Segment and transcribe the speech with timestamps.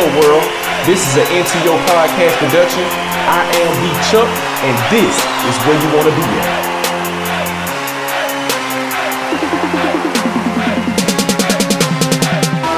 [0.00, 0.48] Hello world,
[0.88, 2.88] this is an NTO podcast production.
[3.28, 4.24] I am B Chuck,
[4.64, 6.56] and this is where you want to be at.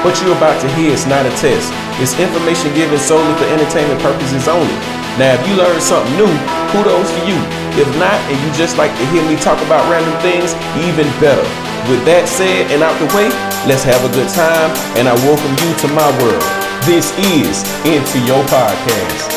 [0.02, 1.70] What you're about to hear is not a test.
[2.02, 4.74] It's information given solely for entertainment purposes only.
[5.14, 6.34] Now, if you learned something new,
[6.74, 7.38] kudos to you.
[7.78, 10.58] If not, and you just like to hear me talk about random things,
[10.90, 11.46] even better.
[11.86, 13.30] With that said and out the way,
[13.70, 16.71] let's have a good time, and I welcome you to my world.
[16.84, 19.30] This is Into Your Podcast.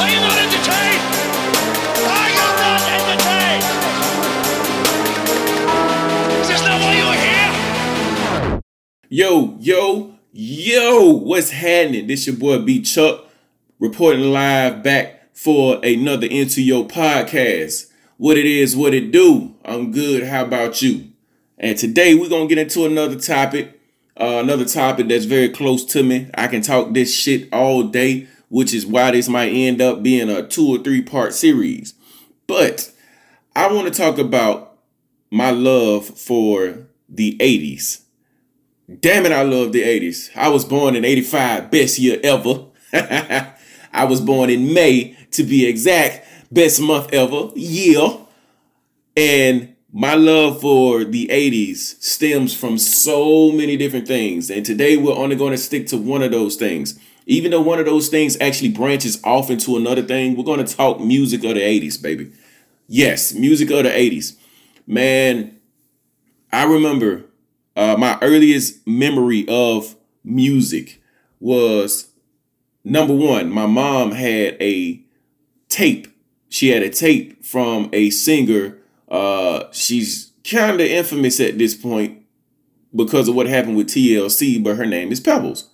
[0.00, 1.02] Are you not entertained?
[2.08, 3.64] Are you not entertained?
[6.40, 7.20] Is this not why you are
[8.50, 8.60] here?
[9.10, 12.06] Yo, yo, yo, what's happening?
[12.06, 13.26] This your boy B Chuck
[13.78, 17.90] reporting live back for another Into Your Podcast.
[18.16, 19.54] What it is, what it do.
[19.66, 20.22] I'm good.
[20.22, 21.10] How about you?
[21.58, 23.75] And today we're gonna get into another topic.
[24.18, 26.30] Uh, another topic that's very close to me.
[26.34, 30.30] I can talk this shit all day, which is why this might end up being
[30.30, 31.94] a two or three part series.
[32.46, 32.92] But
[33.54, 34.78] I want to talk about
[35.30, 38.02] my love for the 80s.
[39.00, 40.30] Damn it, I love the 80s.
[40.34, 42.66] I was born in 85, best year ever.
[43.92, 48.18] I was born in May, to be exact, best month ever, year.
[49.16, 54.50] And my love for the 80s stems from so many different things.
[54.50, 56.98] And today we're only going to stick to one of those things.
[57.26, 60.76] Even though one of those things actually branches off into another thing, we're going to
[60.76, 62.32] talk music of the 80s, baby.
[62.88, 64.36] Yes, music of the 80s.
[64.86, 65.58] Man,
[66.52, 67.24] I remember
[67.74, 71.02] uh, my earliest memory of music
[71.40, 72.10] was
[72.84, 75.00] number one, my mom had a
[75.68, 76.08] tape.
[76.48, 78.78] She had a tape from a singer.
[79.08, 82.22] Uh, she's kind of infamous at this point
[82.94, 85.68] because of what happened with TLC, but her name is Pebbles.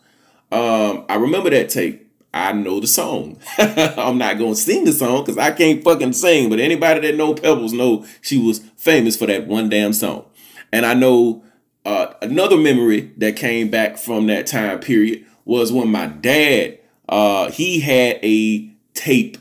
[0.50, 2.10] Um, I remember that tape.
[2.34, 3.38] I know the song.
[3.58, 6.48] I'm not gonna sing the song because I can't fucking sing.
[6.48, 10.24] But anybody that know Pebbles know she was famous for that one damn song.
[10.72, 11.44] And I know
[11.84, 16.78] uh, another memory that came back from that time period was when my dad
[17.08, 19.36] uh, he had a tape.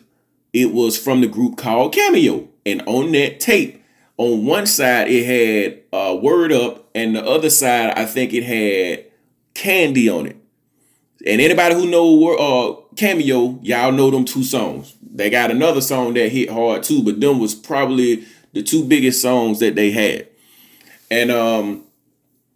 [0.52, 3.81] It was from the group called Cameo, and on that tape,
[4.22, 8.44] on one side it had uh, Word Up, and the other side I think it
[8.44, 9.06] had
[9.56, 10.38] Candy on it.
[11.26, 14.96] And anybody who know uh, Cameo, y'all know them two songs.
[15.02, 19.24] They got another song that hit hard too, but them was probably the two biggest
[19.24, 20.28] songs that they had.
[21.10, 21.84] And um,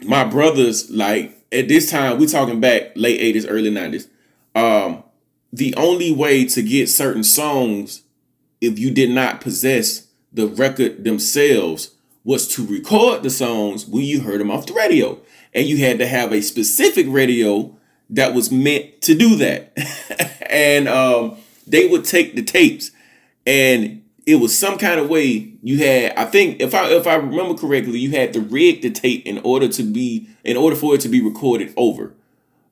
[0.04, 4.08] my brothers, like at this time, we talking back late 80s, early 90s.
[4.54, 5.04] Um,
[5.52, 8.04] the only way to get certain songs,
[8.62, 10.05] if you did not possess
[10.36, 11.92] the record themselves,
[12.24, 15.20] was to record the songs when you heard them off the radio.
[15.54, 17.76] And you had to have a specific radio
[18.10, 19.74] that was meant to do that.
[20.50, 21.38] and um,
[21.68, 22.92] they would take the tapes
[23.46, 27.16] and it was some kind of way you had i think if i if i
[27.16, 30.96] remember correctly you had to rig the tape in order to be in order for
[30.96, 32.14] it to be recorded over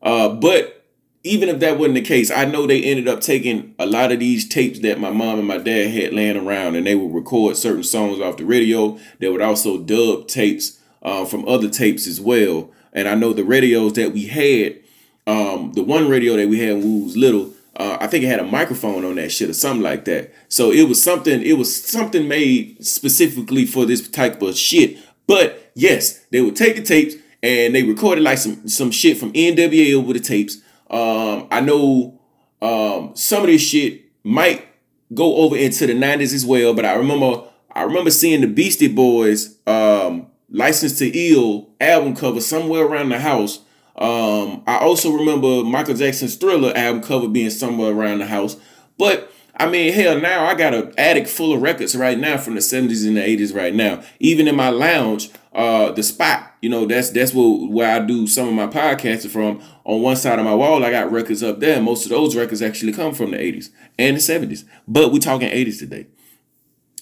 [0.01, 0.82] uh, but
[1.23, 4.19] even if that wasn't the case i know they ended up taking a lot of
[4.19, 7.55] these tapes that my mom and my dad had laying around and they would record
[7.55, 12.19] certain songs off the radio they would also dub tapes uh, from other tapes as
[12.19, 14.79] well and i know the radios that we had
[15.25, 18.27] um, the one radio that we had when we was little uh, I think it
[18.27, 20.31] had a microphone on that shit or something like that.
[20.47, 21.41] So it was something.
[21.41, 24.99] It was something made specifically for this type of shit.
[25.25, 29.33] But yes, they would take the tapes and they recorded like some some shit from
[29.33, 30.59] NWA over the tapes.
[30.93, 32.21] Um, I know
[32.61, 34.65] um, some of this shit might
[35.13, 36.73] go over into the '90s as well.
[36.73, 42.39] But I remember I remember seeing the Beastie Boys um, "License to Ill" album cover
[42.39, 43.59] somewhere around the house.
[43.95, 48.55] Um, I also remember Michael Jackson's Thriller album cover being somewhere around the house.
[48.97, 52.55] But I mean, hell, now I got an attic full of records right now from
[52.55, 54.01] the 70s and the 80s right now.
[54.19, 58.25] Even in my lounge, uh, the spot, you know, that's that's where, where I do
[58.25, 59.61] some of my podcasting from.
[59.85, 61.81] On one side of my wall, I got records up there.
[61.81, 63.69] Most of those records actually come from the 80s
[63.99, 64.63] and the 70s.
[64.87, 66.07] But we're talking 80s today.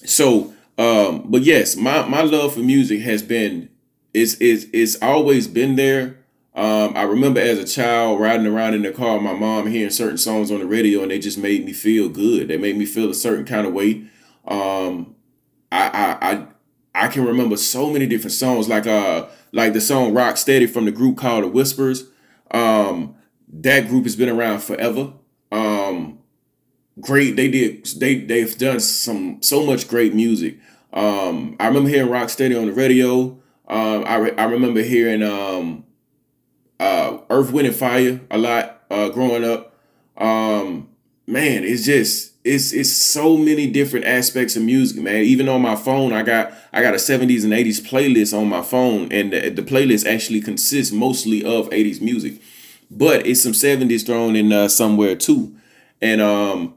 [0.03, 3.69] So, um, but yes, my, my love for music has been,
[4.13, 6.17] it's, it's, it's always been there.
[6.53, 10.17] Um, I remember as a child riding around in the car, my mom hearing certain
[10.17, 12.49] songs on the radio, and they just made me feel good.
[12.49, 14.05] They made me feel a certain kind of way.
[14.45, 15.15] Um,
[15.71, 16.47] I, I, I,
[16.93, 20.85] I can remember so many different songs, like uh, like the song "Rock Steady" from
[20.85, 22.09] the group called The Whispers.
[22.51, 23.15] Um,
[23.47, 25.13] that group has been around forever.
[25.53, 26.19] Um,
[26.99, 30.57] great, they did, they they've done some so much great music.
[30.91, 33.39] Um, I remember hearing "Rock Steady" on the radio.
[33.69, 35.85] Um, I re- I remember hearing um
[36.81, 39.75] uh, Earth, Wind, and Fire a lot uh, growing up.
[40.17, 40.89] Um,
[41.27, 45.23] man, it's just it's it's so many different aspects of music, man.
[45.23, 48.63] Even on my phone, I got I got a 70s and 80s playlist on my
[48.63, 52.41] phone, and the, the playlist actually consists mostly of 80s music,
[52.89, 55.55] but it's some 70s thrown in uh, somewhere too,
[56.01, 56.73] and um,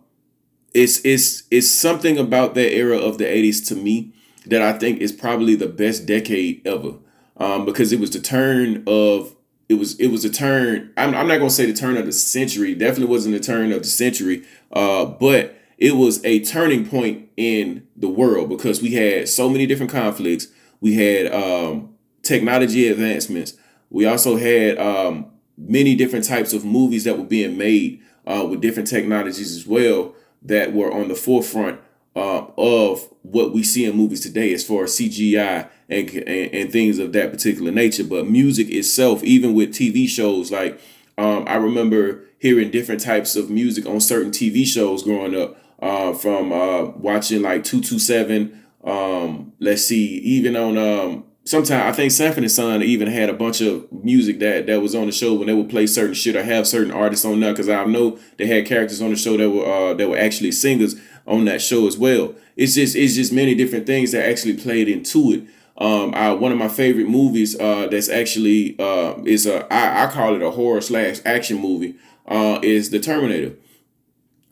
[0.74, 4.12] it's it's it's something about that era of the 80s to me
[4.44, 6.96] that I think is probably the best decade ever,
[7.38, 9.34] um, because it was the turn of
[9.68, 10.92] it was it was a turn.
[10.96, 12.74] I'm, I'm not gonna say the turn of the century.
[12.74, 14.44] Definitely wasn't the turn of the century.
[14.72, 19.66] Uh, but it was a turning point in the world because we had so many
[19.66, 20.48] different conflicts.
[20.80, 23.54] We had um, technology advancements.
[23.90, 25.26] We also had um,
[25.56, 30.14] many different types of movies that were being made uh, with different technologies as well
[30.42, 31.80] that were on the forefront
[32.16, 36.72] uh, of what we see in movies today as far as CGI and, and, and
[36.72, 38.04] things of that particular nature.
[38.04, 40.80] But music itself, even with TV shows, like
[41.18, 45.58] um, I remember hearing different types of music on certain TV shows growing up.
[45.82, 48.64] Uh, from uh, watching like two two seven.
[48.84, 53.34] Um, let's see, even on um, sometimes I think Sanford and Son even had a
[53.34, 56.36] bunch of music that that was on the show when they would play certain shit
[56.36, 59.36] or have certain artists on there because I know they had characters on the show
[59.36, 62.34] that were uh, that were actually singers on that show as well.
[62.56, 65.44] It's just it's just many different things that actually played into it.
[65.76, 70.06] Um, I, one of my favorite movies uh, that's actually uh, is a I, I
[70.10, 71.96] call it a horror slash action movie
[72.28, 73.56] uh, is The Terminator,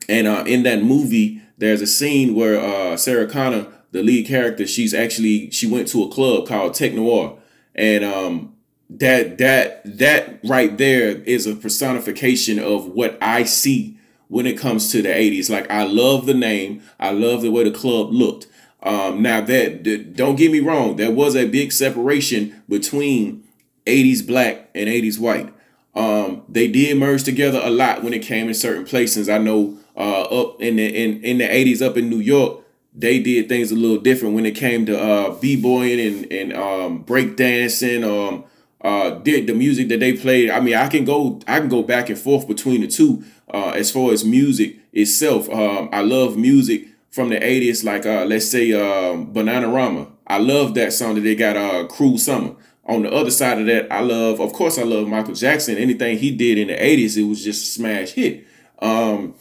[0.08, 4.66] and uh, in that movie there's a scene where uh, Sarah Connor, the lead character,
[4.66, 7.38] she's actually she went to a club called Tech Noir,
[7.74, 8.56] and um,
[8.90, 13.96] that that that right there is a personification of what I see
[14.32, 15.50] when it comes to the 80s.
[15.50, 18.46] Like I love the name, I love the way the club looked.
[18.82, 23.44] Um, now that don't get me wrong, there was a big separation between
[23.84, 25.52] 80s black and 80s white.
[25.94, 29.28] Um, they did merge together a lot when it came in certain places.
[29.28, 32.60] I know uh, up in the in, in the 80s up in New York,
[32.94, 37.02] they did things a little different when it came to uh, b-boying and and um,
[37.02, 38.02] break dancing.
[38.02, 38.44] Um,
[38.80, 40.50] uh, did the music that they played.
[40.50, 43.70] I mean, I can go I can go back and forth between the two uh,
[43.70, 45.48] as far as music itself.
[45.50, 50.10] Um, I love music from the 80s, like uh, let's say um, Bananarama.
[50.26, 52.54] I love that song that they got uh, Cruel Summer.
[52.86, 55.76] On the other side of that, I love, of course, I love Michael Jackson.
[55.76, 58.46] Anything he did in the 80s, it was just a smash hit.
[58.80, 59.34] Um,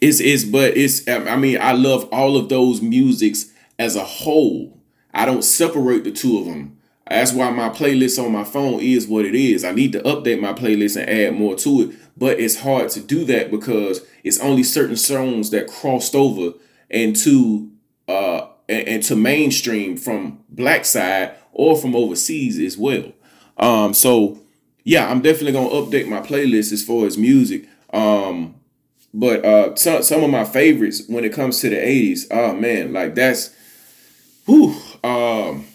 [0.00, 4.78] it's, it's, but it's, I mean, I love all of those musics as a whole.
[5.12, 6.78] I don't separate the two of them.
[7.08, 9.64] That's why my playlist on my phone is what it is.
[9.64, 13.00] I need to update my playlist and add more to it, but it's hard to
[13.00, 16.52] do that because it's only certain songs that crossed over
[16.90, 17.72] into
[18.06, 23.12] uh into mainstream from black side or from overseas as well.
[23.56, 24.38] Um, so
[24.84, 27.66] yeah, I'm definitely gonna update my playlist as far as music.
[27.92, 28.54] Um,
[29.12, 32.92] but uh, some some of my favorites when it comes to the '80s, oh man,
[32.92, 33.54] like that's,
[34.46, 35.66] whew, um,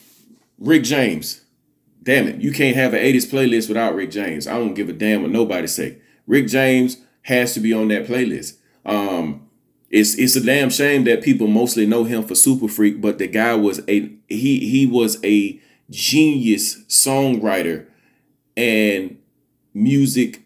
[0.60, 1.42] Rick James.
[2.02, 4.48] Damn it, you can't have an '80s playlist without Rick James.
[4.48, 5.98] I don't give a damn what nobody say.
[6.28, 8.58] Rick James has to be on that playlist.
[8.86, 9.50] Um,
[9.90, 13.28] it's it's a damn shame that people mostly know him for Super Freak, but the
[13.28, 15.60] guy was a he he was a
[15.90, 17.86] genius songwriter
[18.58, 19.18] and
[19.74, 20.44] music.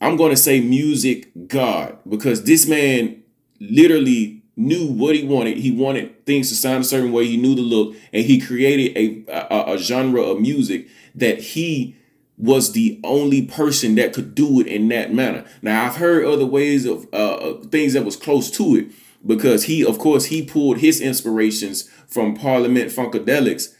[0.00, 3.22] I'm going to say music god because this man
[3.58, 5.58] literally knew what he wanted.
[5.58, 7.26] He wanted things to sound a certain way.
[7.26, 11.96] He knew the look, and he created a, a, a genre of music that he
[12.38, 15.44] was the only person that could do it in that manner.
[15.62, 18.86] Now I've heard other ways of uh, things that was close to it
[19.24, 23.74] because he, of course, he pulled his inspirations from Parliament Funkadelics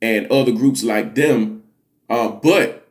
[0.00, 1.62] and other groups like them.
[2.10, 2.88] Uh, but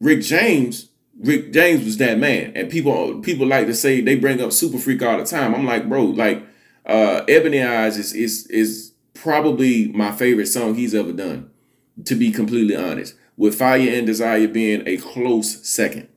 [0.00, 0.88] Rick James,
[1.20, 4.78] Rick James was that man, and people people like to say they bring up Super
[4.78, 5.54] Freak all the time.
[5.54, 6.42] I'm like, bro, like
[6.86, 11.50] uh, Ebony Eyes is is is probably my favorite song he's ever done.
[12.06, 16.08] To be completely honest with Fire and Desire being a close second.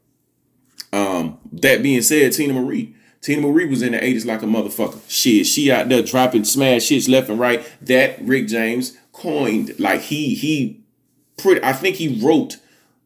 [0.94, 2.96] Um, that being said, Teena Marie.
[3.22, 5.02] Teena Marie was in the 80s like a motherfucker.
[5.10, 7.66] Shit, she out there dropping smash hits left and right.
[7.82, 9.78] That Rick James coined.
[9.80, 10.82] Like he he
[11.38, 12.58] pretty I think he wrote,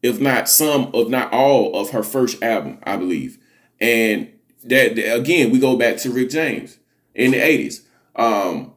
[0.02, 3.38] if not some, if not all, of her first album, I believe.
[3.80, 4.30] And
[4.64, 6.78] that again, we go back to Rick James
[7.14, 7.80] in the 80s.
[8.14, 8.74] Um,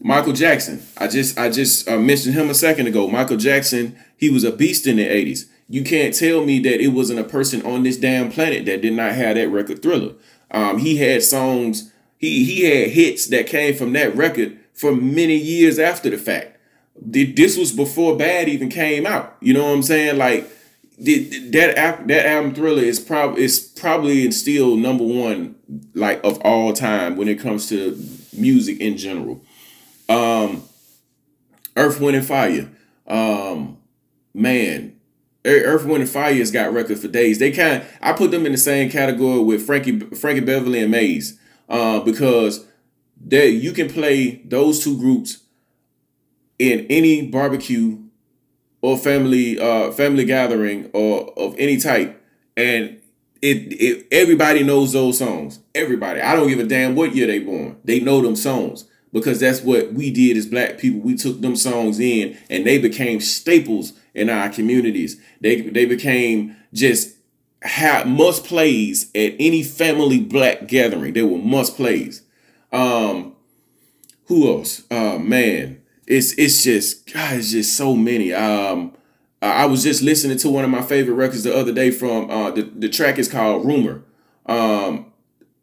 [0.00, 0.82] Michael Jackson.
[0.96, 3.08] I just I just uh, mentioned him a second ago.
[3.08, 5.46] Michael Jackson he was a beast in the 80s.
[5.68, 8.94] You can't tell me that it wasn't a person on this damn planet that did
[8.94, 10.14] not have that record thriller.
[10.50, 15.36] Um, he had songs, he he had hits that came from that record for many
[15.36, 16.58] years after the fact.
[17.00, 19.36] This was before Bad even came out.
[19.40, 20.18] You know what I'm saying?
[20.18, 20.50] Like
[20.98, 25.54] that that album Thriller is probably is probably still number one
[25.94, 28.02] like of all time when it comes to
[28.36, 29.42] music in general.
[30.08, 30.62] Um,
[31.76, 32.68] Earth, Wind, and Fire.
[33.06, 33.77] Um,
[34.38, 34.98] man,
[35.44, 37.38] Earth, Wind, and Fire has got record for days.
[37.38, 41.38] They kind I put them in the same category with Frankie Frankie Beverly and Maze,
[41.68, 42.66] uh, because
[43.20, 45.42] they you can play those two groups
[46.58, 47.98] in any barbecue
[48.80, 52.22] or family uh family gathering or of any type.
[52.56, 53.00] And
[53.40, 55.60] it, it everybody knows those songs.
[55.74, 56.20] Everybody.
[56.20, 57.78] I don't give a damn what year they born.
[57.84, 61.00] They know them songs because that's what we did as black people.
[61.00, 65.20] We took them songs in and they became staples in our communities.
[65.40, 67.16] They they became just
[67.62, 71.14] have must plays at any family black gathering.
[71.14, 72.22] They were must plays.
[72.72, 73.34] Um
[74.26, 74.82] who else?
[74.90, 78.32] Uh man it's it's just God, it's just so many.
[78.32, 78.94] Um,
[79.40, 82.50] I was just listening to one of my favorite records the other day from uh,
[82.50, 84.02] the the track is called Rumor.
[84.46, 85.12] Um,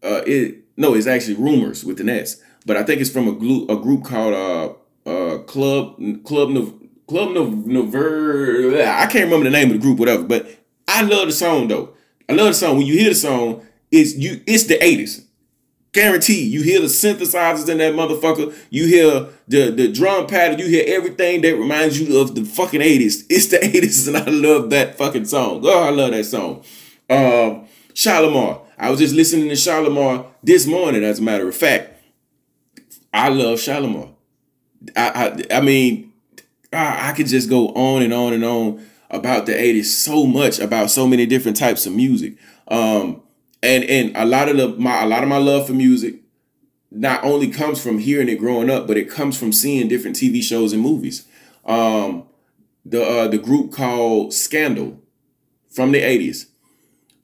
[0.03, 3.31] uh, it no, it's actually Rumors with an S, but I think it's from a,
[3.31, 6.53] group a group called uh, uh, Club Club
[7.07, 8.81] Club Nouveau.
[8.84, 10.24] I can't remember the name of the group, whatever.
[10.24, 10.48] But
[10.88, 11.93] I love the song though.
[12.27, 12.77] I love the song.
[12.77, 14.41] When you hear the song, it's you.
[14.48, 15.24] It's the eighties.
[15.93, 18.53] Guarantee you hear the synthesizers in that motherfucker.
[18.69, 20.60] You hear the the drum pattern.
[20.60, 23.25] You hear everything that reminds you of the fucking eighties.
[23.29, 25.62] It's the eighties, and I love that fucking song.
[25.63, 26.63] Oh, I love that song.
[27.10, 28.62] Um, Shalamar.
[28.77, 31.03] I was just listening to Shalamar this morning.
[31.03, 31.94] As a matter of fact,
[33.15, 34.13] I love Shalamar.
[34.95, 36.12] I I, I mean,
[36.74, 40.60] I, I could just go on and on and on about the 80s so much
[40.60, 42.36] about so many different types of music.
[42.67, 43.22] Um,
[43.63, 46.15] and and a lot of the my a lot of my love for music
[46.91, 50.41] not only comes from hearing it growing up, but it comes from seeing different TV
[50.41, 51.25] shows and movies.
[51.65, 52.25] Um,
[52.86, 55.00] the uh, the group called Scandal
[55.69, 56.48] from the eighties,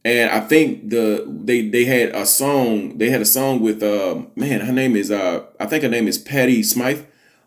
[0.04, 2.98] and I think the they they had a song.
[2.98, 6.08] They had a song with uh man, her name is uh I think her name
[6.08, 7.06] is Patty Smyth,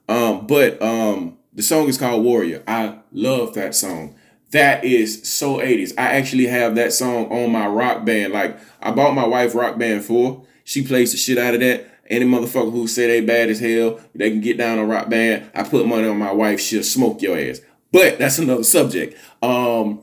[0.08, 2.62] Um, but um the song is called Warrior.
[2.66, 4.16] I love that song.
[4.50, 5.92] That is so 80s.
[5.98, 8.32] I actually have that song on my rock band.
[8.32, 10.44] Like I bought my wife Rock Band 4.
[10.64, 11.90] She plays the shit out of that.
[12.08, 15.50] Any motherfucker who say they bad as hell, they can get down on rock band.
[15.54, 17.60] I put money on my wife, she'll smoke your ass.
[17.90, 19.16] But that's another subject.
[19.42, 20.00] Um,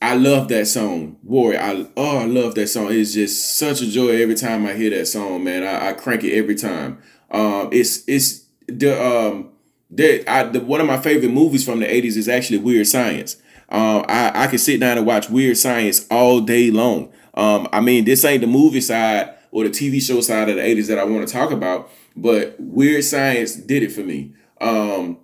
[0.00, 1.60] I love that song, Warrior.
[1.60, 2.88] I oh, I love that song.
[2.90, 5.64] It's just such a joy every time I hear that song, man.
[5.64, 7.02] I, I crank it every time.
[7.30, 9.50] Um, it's it's the um,
[9.90, 13.36] the, I, the one of my favorite movies from the '80s is actually Weird Science.
[13.70, 17.12] Um, I, I can sit down and watch Weird Science all day long.
[17.34, 20.62] Um, I mean, this ain't the movie side or the TV show side of the
[20.62, 24.34] 80s that I want to talk about, but Weird Science did it for me.
[24.60, 25.18] Um,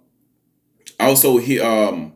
[1.01, 2.14] also, he, um,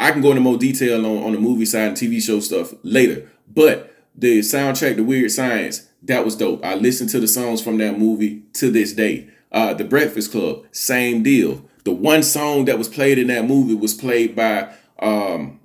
[0.00, 2.72] I can go into more detail on, on the movie side and TV show stuff
[2.82, 6.64] later, but the soundtrack, The Weird Science, that was dope.
[6.64, 9.28] I listened to the songs from that movie to this day.
[9.50, 11.64] Uh, the Breakfast Club, same deal.
[11.84, 15.60] The one song that was played in that movie was played by um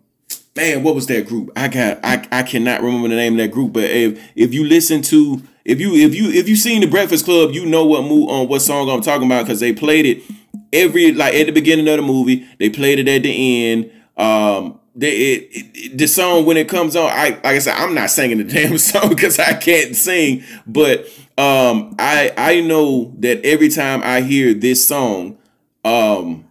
[0.55, 1.51] man, what was that group?
[1.55, 4.65] I got I I cannot remember the name of that group, but if if you
[4.65, 8.03] listen to if you if you if you seen the Breakfast Club, you know what
[8.03, 10.23] move on what song I'm talking about because they played it
[10.71, 12.47] every like at the beginning of the movie.
[12.59, 13.91] They played it at the end.
[14.17, 17.95] Um, they it, it, the song when it comes on, I like I said, I'm
[17.95, 21.05] not singing the damn song because I can't sing, but
[21.37, 25.37] um, I I know that every time I hear this song,
[25.83, 26.45] um,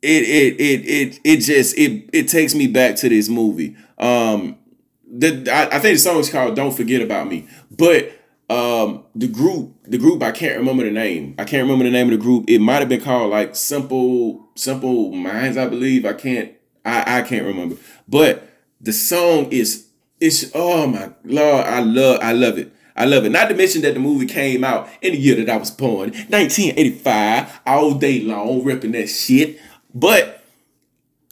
[0.00, 3.76] it it it it it just it it takes me back to this movie.
[3.98, 4.56] Um,
[5.06, 8.12] the I, I think the song is called "Don't Forget About Me," but
[8.48, 11.34] um the group the group I can't remember the name.
[11.38, 12.44] I can't remember the name of the group.
[12.48, 16.06] It might have been called like Simple Simple Minds, I believe.
[16.06, 16.52] I can't
[16.86, 17.76] I I can't remember.
[18.08, 18.48] But
[18.80, 19.88] the song is
[20.20, 22.72] it's oh my lord, I love I love it.
[22.96, 23.30] I love it.
[23.30, 26.12] Not to mention that the movie came out in the year that I was born,
[26.12, 29.60] 1985, all day long, ripping that shit.
[29.94, 30.42] But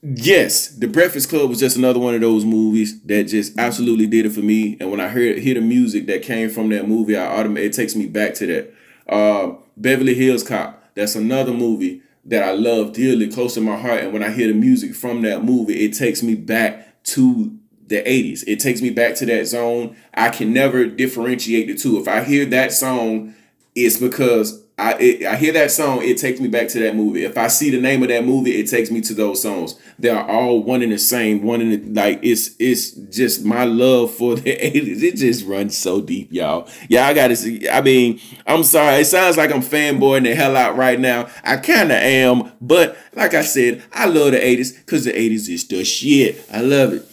[0.03, 4.27] yes, The Breakfast Club was just another one of those movies that just absolutely did
[4.27, 4.77] it for me.
[4.79, 7.73] And when I hear hear the music that came from that movie, I automatically it
[7.73, 8.75] takes me back to that.
[9.09, 10.83] Uh, Beverly Hills Cop.
[10.95, 14.03] That's another movie that I love dearly, close to my heart.
[14.03, 18.03] And when I hear the music from that movie, it takes me back to the
[18.03, 18.45] 80s.
[18.47, 19.97] It takes me back to that zone.
[20.15, 21.99] I can never differentiate the two.
[21.99, 23.35] If I hear that song,
[23.75, 27.25] it's because I it, I hear that song, it takes me back to that movie.
[27.25, 29.79] If I see the name of that movie, it takes me to those songs.
[29.99, 31.43] They are all one and the same.
[31.43, 35.03] One in the like it's it's just my love for the 80s.
[35.03, 36.69] It just runs so deep, y'all.
[36.89, 37.69] Yeah, I gotta see.
[37.69, 38.97] I mean, I'm sorry.
[38.97, 41.29] It sounds like I'm fanboying the hell out right now.
[41.45, 45.69] I kinda am, but like I said, I love the 80s because the 80s is
[45.69, 46.45] the shit.
[46.53, 47.09] I love it.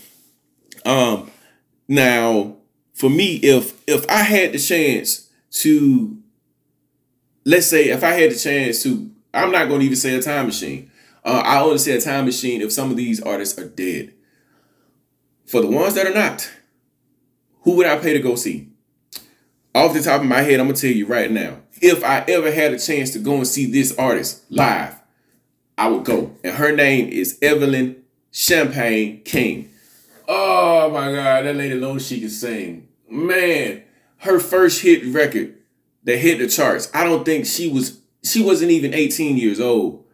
[0.84, 1.30] Um,
[1.88, 2.56] now
[2.94, 6.21] for me, if if I had the chance to,
[7.46, 10.22] let's say, if I had the chance to, I'm not going to even say a
[10.22, 10.92] time machine.
[11.24, 14.14] Uh, I only say a time machine if some of these artists are dead.
[15.46, 16.50] For the ones that are not,
[17.62, 18.70] who would I pay to go see?
[19.74, 21.58] Off the top of my head, I'm gonna tell you right now.
[21.82, 25.00] If I ever had a chance to go and see this artist live,
[25.78, 26.36] I would go.
[26.44, 29.72] And her name is Evelyn Champagne King.
[30.28, 32.88] Oh my God, that lady knows she can sing.
[33.10, 33.84] Man,
[34.18, 35.56] her first hit record
[36.04, 36.90] that hit the charts.
[36.94, 40.06] I don't think she was she wasn't even 18 years old.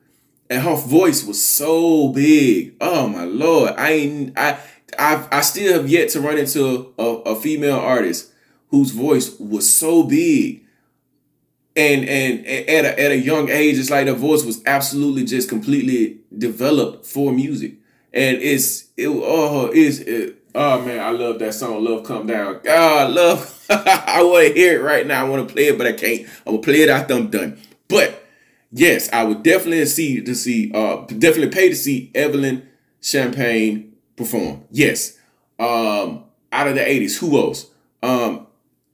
[0.49, 2.75] And her voice was so big.
[2.79, 3.73] Oh my lord.
[3.77, 4.59] I ain't I
[4.97, 8.31] I I still have yet to run into a, a female artist
[8.69, 10.63] whose voice was so big.
[11.75, 15.25] And, and and at a, at a young age, it's like her voice was absolutely
[15.25, 17.75] just completely developed for music
[18.17, 22.59] and it's it oh it's it, oh man I love that song Love Come Down.
[22.63, 23.65] God love.
[23.69, 25.25] I want to hear it right now.
[25.25, 26.27] I want to play it but I can't.
[26.45, 27.59] I'm gonna play it after I'm done.
[27.87, 28.25] But
[28.71, 32.67] yes I would definitely see to see uh definitely pay to see Evelyn
[33.01, 34.63] Champagne perform.
[34.71, 35.17] Yes.
[35.59, 37.67] Um out of the 80s who else?
[38.03, 38.47] Um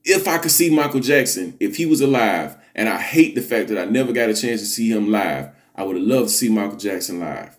[0.06, 3.70] if I could see Michael Jackson if he was alive and I hate the fact
[3.70, 6.34] that I never got a chance to see him live I would have loved to
[6.34, 7.58] see Michael Jackson live.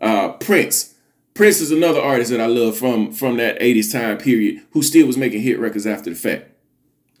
[0.00, 0.93] Uh, Prince
[1.34, 5.08] Prince is another artist that I love from from that 80s time period who still
[5.08, 6.48] was making hit records after the fact.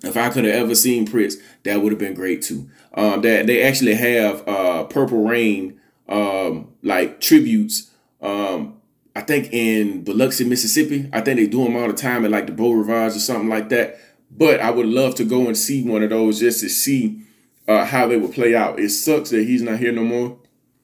[0.04, 2.70] If I could have ever seen Prince, that would have been great too.
[2.94, 7.90] Um, that they actually have uh, Purple Rain um, like tributes.
[8.22, 8.80] Um,
[9.16, 11.10] I think in Biloxi, Mississippi.
[11.12, 13.48] I think they do them all the time at like the Beau Rivage or something
[13.48, 13.98] like that.
[14.30, 17.20] But I would love to go and see one of those just to see
[17.66, 18.78] uh, how they would play out.
[18.78, 20.38] It sucks that he's not here no more,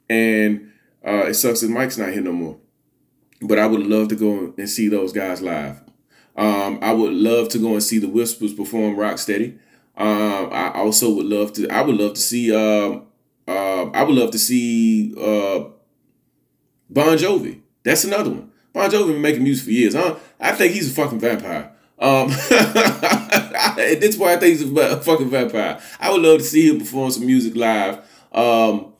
[0.09, 0.73] and
[1.07, 2.57] uh, it sucks that Mike's not here no more.
[3.42, 5.81] But I would love to go and see those guys live.
[6.37, 9.59] Um, I would love to go and see the Whispers perform Rock Steady.
[9.96, 11.68] Um, I also would love to.
[11.68, 12.55] I would love to see.
[12.55, 13.00] Uh,
[13.48, 15.70] uh, I would love to see uh,
[16.88, 17.61] Bon Jovi.
[17.83, 18.50] That's another one.
[18.72, 19.94] Bon Jovi been making music for years.
[19.94, 20.16] Huh?
[20.38, 21.72] I think he's a fucking vampire.
[21.98, 25.81] Um, at this point, I think he's a fucking vampire.
[25.98, 27.98] I would love to see him perform some music live.
[28.33, 28.92] Um,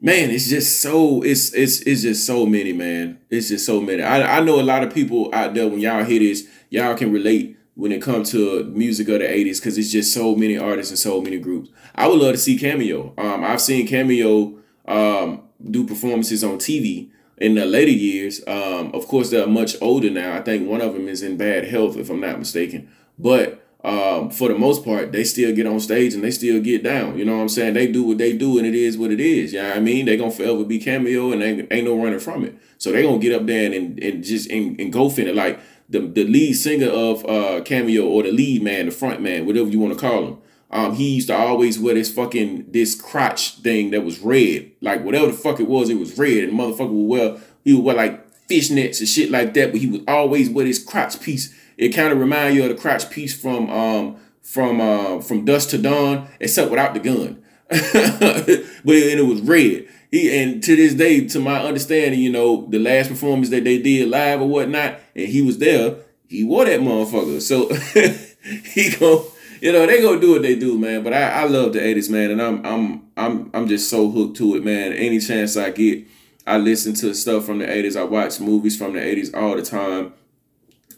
[0.00, 3.18] man, it's just so it's it's it's just so many, man.
[3.28, 4.02] It's just so many.
[4.02, 7.12] I, I know a lot of people out there when y'all hear this, y'all can
[7.12, 10.90] relate when it comes to music of the 80s because it's just so many artists
[10.90, 11.70] and so many groups.
[11.94, 13.14] I would love to see Cameo.
[13.16, 18.42] Um, I've seen Cameo um, do performances on TV in the later years.
[18.46, 20.36] Um, of course, they're much older now.
[20.36, 22.90] I think one of them is in bad health, if I'm not mistaken.
[23.18, 26.82] But um, for the most part, they still get on stage and they still get
[26.82, 27.16] down.
[27.16, 27.74] You know what I'm saying?
[27.74, 29.52] They do what they do and it is what it is.
[29.52, 30.06] You know I mean?
[30.06, 32.56] They gonna forever be cameo and ain't, ain't no running from it.
[32.78, 35.34] So they gonna get up there and, and just and, in it.
[35.34, 39.46] Like the, the lead singer of uh, Cameo or the lead man, the front man,
[39.46, 40.38] whatever you want to call him.
[40.70, 45.04] Um, he used to always wear this fucking this crotch thing that was red, like
[45.04, 47.96] whatever the fuck it was, it was red, and motherfucker would wear he would wear
[47.96, 51.94] like fishnets and shit like that, but he would always wear this crotch piece it
[51.94, 55.78] kind of remind you of the crotch piece from um from uh from Dusk to
[55.78, 57.42] Dawn, except without the gun.
[57.70, 59.88] but and it was red.
[60.10, 63.80] He and to this day, to my understanding, you know, the last performance that they
[63.80, 65.96] did live or whatnot, and he was there,
[66.28, 67.40] he wore that motherfucker.
[67.40, 67.72] So
[68.74, 69.24] he go,
[69.62, 71.02] you know, they gonna do what they do, man.
[71.02, 74.36] But I, I love the 80s, man, and I'm I'm I'm I'm just so hooked
[74.36, 74.92] to it, man.
[74.92, 76.04] Any chance I get,
[76.46, 77.98] I listen to stuff from the 80s.
[77.98, 80.12] I watch movies from the 80s all the time.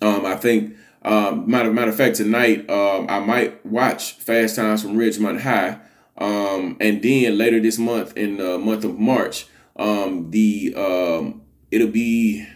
[0.02, 4.82] Um, I think, um, matter, matter of fact, tonight um, I might watch Fast Times
[4.82, 5.78] from Ridgemont High.
[6.18, 11.88] Um, and then later this month, in the month of March, um, the um, it'll
[11.88, 12.46] be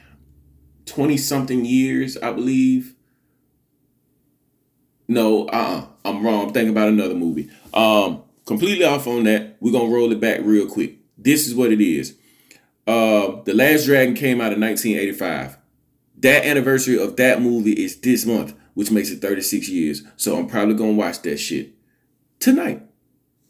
[0.87, 2.95] 20 something years, I believe.
[5.09, 6.49] No, uh I'm wrong.
[6.49, 7.49] I'm thinking about another movie.
[7.73, 9.57] Um, completely off on that.
[9.61, 10.97] We're gonna roll it back real quick.
[11.17, 12.17] This is what it is.
[12.87, 15.59] Uh, the Last Dragon came out in 1985
[16.19, 20.03] that anniversary of that movie is this month, which makes it 36 years.
[20.17, 21.75] So I'm probably gonna watch that shit
[22.39, 22.83] tonight,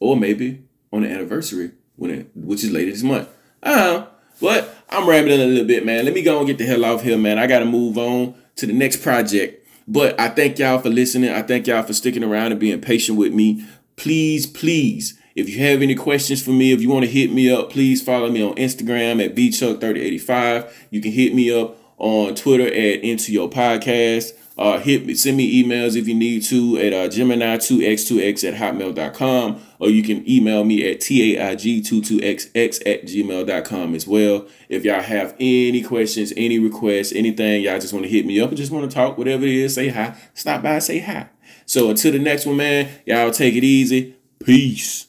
[0.01, 3.29] or maybe on the anniversary when it, which is later this month.
[3.63, 4.07] Uh,
[4.41, 6.05] but I'm rambling a little bit, man.
[6.05, 7.39] Let me go and get the hell off here, man.
[7.39, 9.67] I gotta move on to the next project.
[9.89, 11.31] But I thank y'all for listening.
[11.31, 13.65] I thank y'all for sticking around and being patient with me.
[13.95, 17.51] Please, please, if you have any questions for me, if you want to hit me
[17.51, 20.73] up, please follow me on Instagram at bchuck3085.
[20.91, 24.33] You can hit me up on Twitter at Into Your Podcast.
[24.59, 29.61] Uh, hit me, send me emails if you need to at uh, Gemini2x2x at hotmail.com,
[29.79, 34.47] or you can email me at taig22xx at gmail.com as well.
[34.71, 38.51] If y'all have any questions, any requests, anything, y'all just want to hit me up
[38.51, 40.17] or just want to talk, whatever it is, say hi.
[40.33, 41.29] Stop by, say hi.
[41.67, 44.17] So until the next one, man, y'all take it easy.
[44.43, 45.09] Peace.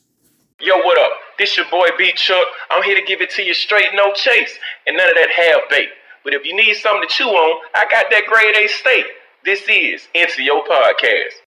[0.60, 1.12] Yo, what up?
[1.38, 2.48] This your boy B Chuck.
[2.70, 5.70] I'm here to give it to you straight, no chase, and none of that half
[5.70, 5.88] bait.
[6.28, 9.06] But if you need something to chew on, I got that grade A steak.
[9.46, 11.40] This is Into Your Podcast.